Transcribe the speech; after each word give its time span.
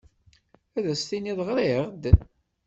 Ad 0.77 0.85
as-tinid 0.93 1.39
ɣriɣ-d? 1.47 2.03